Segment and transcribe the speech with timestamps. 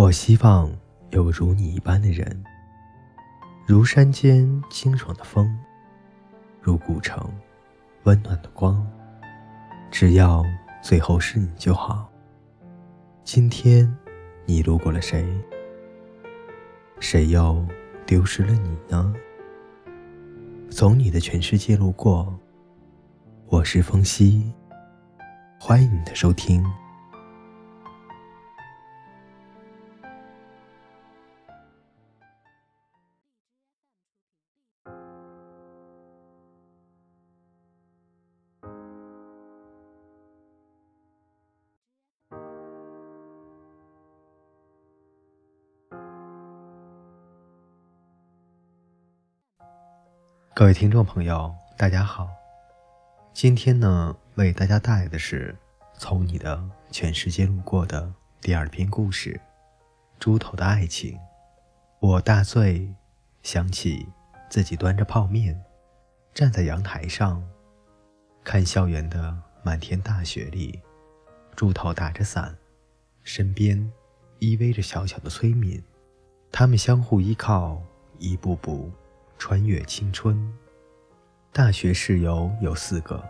[0.00, 0.74] 我希望
[1.10, 2.42] 有如你一般的人，
[3.66, 5.54] 如山间清爽的风，
[6.58, 7.30] 如古城
[8.04, 8.82] 温暖的光。
[9.90, 10.42] 只要
[10.80, 12.10] 最后是你就好。
[13.24, 13.94] 今天，
[14.46, 15.22] 你路过了谁？
[16.98, 17.62] 谁又
[18.06, 19.14] 丢失了你呢？
[20.70, 22.34] 从你的全世界路过，
[23.48, 24.50] 我是风夕，
[25.60, 26.64] 欢迎你的收听。
[50.60, 52.28] 各位听众朋友，大家好。
[53.32, 55.56] 今天呢，为大家带来的是
[55.98, 59.32] 《从你的全世界路过》的第二篇故事
[60.18, 61.14] 《猪头的爱情》。
[61.98, 62.94] 我大醉，
[63.42, 64.06] 想起
[64.50, 65.58] 自己端着泡面，
[66.34, 67.42] 站在阳台上，
[68.44, 70.78] 看校园的满天大雪里，
[71.56, 72.54] 猪头打着伞，
[73.24, 73.90] 身边
[74.40, 75.82] 依偎着小小的崔敏，
[76.52, 77.82] 他们相互依靠，
[78.18, 78.92] 一步步。
[79.40, 80.52] 穿越青春，
[81.50, 83.26] 大学室友有四个，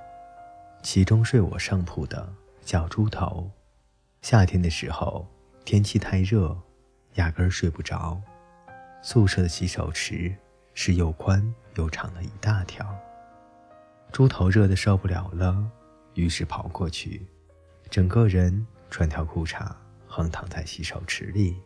[0.83, 2.29] 其中睡我上铺的
[2.63, 3.49] 叫猪头。
[4.21, 5.25] 夏天的时候，
[5.65, 6.61] 天气太热，
[7.15, 8.21] 压根儿睡不着。
[9.01, 10.35] 宿舍的洗手池
[10.75, 12.93] 是又宽又长的一大条。
[14.11, 15.65] 猪头热得受不了了，
[16.15, 17.25] 于是跑过去，
[17.89, 19.73] 整个人穿条裤衩
[20.09, 21.57] 横躺在洗手池里，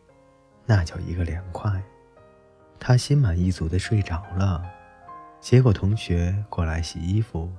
[0.67, 1.83] 那叫一个凉快。
[2.79, 4.63] 他心满意足地睡着了，
[5.39, 7.51] 结果同学过来洗衣服，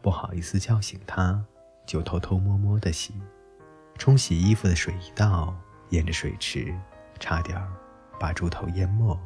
[0.00, 1.44] 不好意思叫醒他，
[1.84, 3.14] 就偷偷摸摸地洗。
[3.98, 5.54] 冲洗衣服的水一倒，
[5.90, 6.74] 沿着水池，
[7.20, 7.60] 差点
[8.18, 9.18] 把猪头淹没。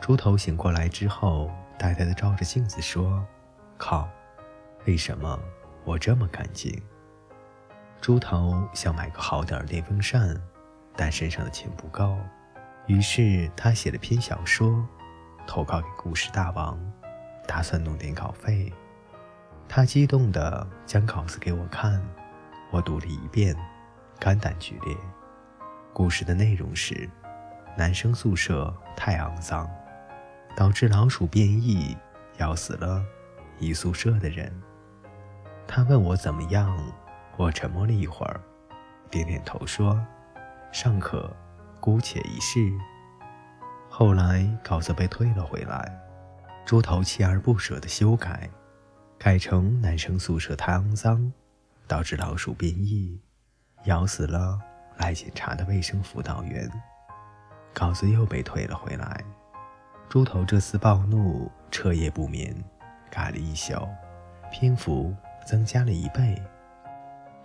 [0.00, 3.26] 猪头醒过来之后，呆呆地照着镜子说
[3.76, 4.08] ：“靠，
[4.86, 5.38] 为什么
[5.84, 6.80] 我这么干净？”
[8.00, 10.40] 猪头想买个好点的电风扇，
[10.94, 12.16] 但身上的钱不够。
[12.88, 14.82] 于是他写了篇小说，
[15.46, 16.80] 投稿给故事大王，
[17.46, 18.72] 打算弄点稿费。
[19.68, 22.02] 他激动地将稿子给我看，
[22.70, 23.54] 我读了一遍，
[24.18, 24.96] 肝胆俱裂。
[25.92, 27.06] 故事的内容是：
[27.76, 29.68] 男生宿舍太肮脏，
[30.56, 31.94] 导致老鼠变异，
[32.38, 33.04] 咬死了
[33.58, 34.50] 一宿舍的人。
[35.66, 36.74] 他问我怎么样，
[37.36, 38.40] 我沉默了一会儿，
[39.10, 40.02] 点点头说
[40.72, 41.30] ：“尚可。”
[41.80, 42.72] 姑且一试。
[43.88, 45.92] 后来稿子被退了回来，
[46.64, 48.48] 猪头锲而不舍地修改，
[49.18, 51.32] 改成男生宿舍太肮脏，
[51.86, 53.20] 导致老鼠变异，
[53.84, 54.60] 咬死了
[54.96, 56.70] 来检查的卫生辅导员。
[57.74, 59.24] 稿子又被退了回来，
[60.08, 62.54] 猪头这次暴怒，彻夜不眠，
[63.10, 63.88] 改了一宿，
[64.52, 65.14] 篇幅
[65.46, 66.40] 增加了一倍。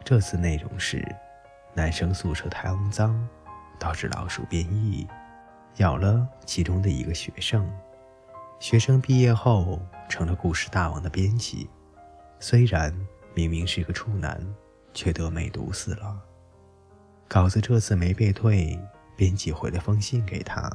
[0.03, 1.03] 这次内容是
[1.73, 3.27] 男生宿舍太肮脏。
[3.83, 5.05] 导致老鼠变异，
[5.75, 7.69] 咬了其中的一个学生。
[8.57, 9.77] 学生毕业后
[10.07, 11.69] 成了故事大王的编辑，
[12.39, 12.97] 虽然
[13.33, 14.41] 明明是个处男，
[14.93, 16.17] 却得梅毒死了。
[17.27, 18.79] 稿子这次没被退，
[19.17, 20.71] 编辑回了封信给他，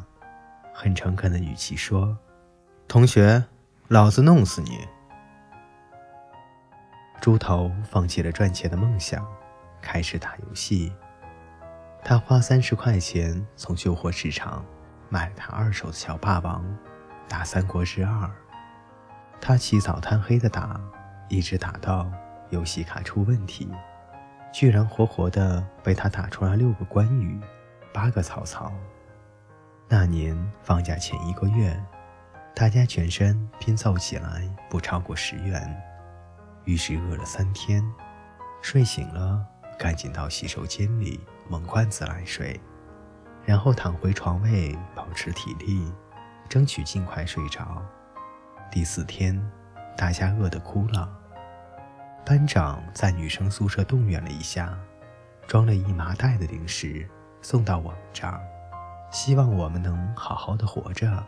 [0.74, 2.14] 很诚恳的语气说
[2.86, 3.42] ：“同学，
[3.88, 4.86] 老子弄死你！”
[7.22, 9.26] 猪头放弃了赚钱的梦想，
[9.80, 10.92] 开始打游戏。
[12.04, 14.64] 他花三十块钱从旧货市场
[15.08, 16.64] 买了台二手的小霸王，
[17.28, 18.10] 打《三国志二》。
[19.40, 20.80] 他起早贪黑的打，
[21.28, 22.10] 一直打到
[22.50, 23.70] 游戏卡出问题，
[24.52, 27.38] 居然活活的被他打出来六个关羽，
[27.92, 28.72] 八个曹操。
[29.88, 31.78] 那年放假前一个月，
[32.54, 35.76] 大家全身拼凑起来不超过十元，
[36.64, 37.82] 于是饿了三天，
[38.62, 39.44] 睡醒了
[39.78, 41.20] 赶紧到洗手间里。
[41.48, 42.60] 猛灌自来水，
[43.44, 45.90] 然后躺回床位，保持体力，
[46.48, 47.82] 争取尽快睡着。
[48.70, 49.40] 第四天，
[49.96, 51.10] 大家饿得哭了。
[52.26, 54.78] 班长在女生宿舍动员了一下，
[55.46, 57.08] 装了一麻袋的零食
[57.40, 58.40] 送到我们这儿，
[59.10, 61.24] 希望我们能好好的活着。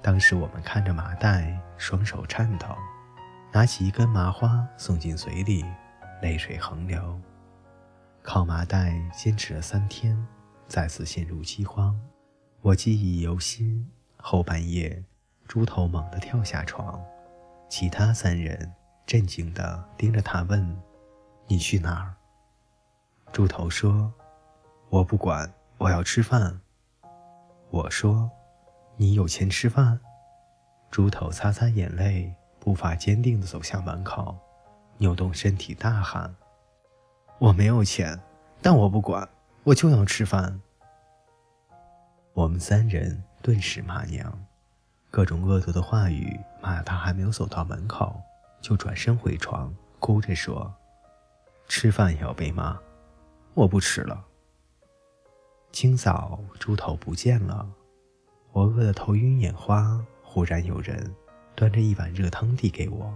[0.00, 2.66] 当时我们看着麻袋，双手颤抖，
[3.52, 5.62] 拿起一根麻花送进嘴里，
[6.22, 7.20] 泪水横流。
[8.24, 10.16] 靠麻袋坚持了三天，
[10.66, 11.94] 再次陷入饥荒。
[12.62, 13.86] 我记忆犹新。
[14.16, 15.04] 后半夜，
[15.46, 16.98] 猪头猛地跳下床，
[17.68, 18.72] 其他三人
[19.04, 20.74] 震惊地盯着他问
[21.46, 22.14] ：“你去哪儿？”
[23.30, 24.10] 猪头说
[24.88, 26.58] ：“我不管，我要吃饭。”
[27.68, 28.30] 我说
[28.96, 30.00] ：“你有钱吃饭？”
[30.90, 34.34] 猪头擦擦眼泪，步伐坚定地走向门口，
[34.96, 36.34] 扭动身体大喊
[37.38, 38.18] ：“我没有钱，
[38.62, 39.28] 但我不管，
[39.64, 40.60] 我就要吃饭。”
[42.32, 44.32] 我们三人顿时骂娘，
[45.10, 48.20] 各种恶毒的话语骂他，还没有走到门口，
[48.60, 50.72] 就转身回床，哭着说
[51.68, 52.76] ：“吃饭也要被骂，
[53.54, 54.24] 我不吃了。”
[55.70, 57.68] 清早，猪头不见了，
[58.52, 60.00] 我饿得头晕眼花。
[60.22, 61.14] 忽然有人
[61.54, 63.14] 端着一碗热汤递给我，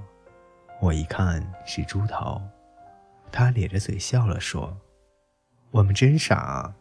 [0.80, 2.40] 我一看是猪头，
[3.30, 4.76] 他咧着嘴笑了，说
[5.70, 6.72] ：“我们真傻，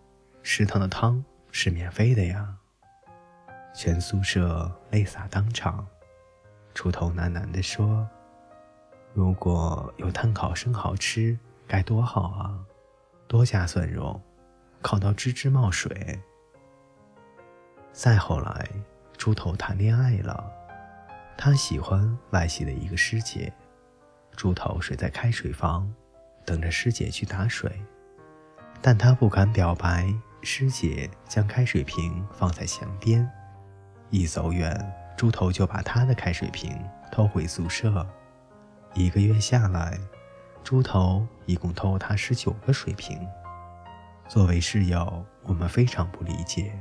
[0.44, 2.55] 食堂的汤是免费的呀。”
[3.73, 5.85] 全宿舍泪洒当场。
[6.73, 8.07] 猪头喃喃地说
[9.13, 12.59] ：“如果有炭烤生蚝吃，该多好啊！
[13.27, 14.21] 多加蒜蓉。”
[14.79, 16.21] 烤到吱吱冒水。
[17.91, 18.69] 再后来，
[19.17, 20.49] 猪头谈恋爱了，
[21.35, 23.51] 他喜欢外系的一个师姐。
[24.35, 25.91] 猪头睡在开水房，
[26.47, 27.69] 等着师姐去打水，
[28.81, 30.07] 但他不敢表白。
[30.41, 33.29] 师姐将开水瓶放在墙边，
[34.11, 34.73] 一走远，
[35.17, 36.73] 猪头就把他的开水瓶
[37.11, 38.07] 偷回宿舍。
[38.94, 39.99] 一个月下来，
[40.63, 43.19] 猪头一共偷他十九个水瓶。
[44.29, 46.71] 作为室友，我们非常不理解，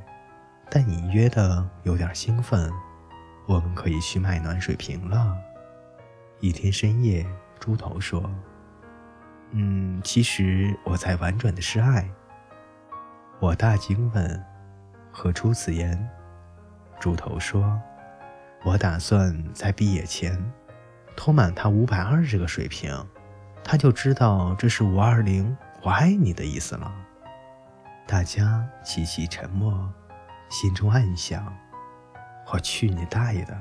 [0.70, 2.70] 但隐约的有点兴奋。
[3.48, 5.36] 我们可以去卖暖水瓶了。
[6.38, 7.26] 一天深夜，
[7.58, 8.30] 猪头说
[9.52, 12.08] ：“嗯，其实我在婉转的示爱。”
[13.40, 14.44] 我大惊问
[15.12, 16.08] ：“何出此言？”
[16.98, 17.81] 猪头说
[18.64, 20.37] ：“我打算在毕业前
[21.14, 22.93] 偷满他五百二十个水瓶，
[23.62, 26.92] 他就知道这是五二零我爱你的意思了。”
[28.08, 29.92] 大家齐齐沉默，
[30.49, 31.54] 心中暗想
[32.52, 33.56] ：“我去你大爷的！”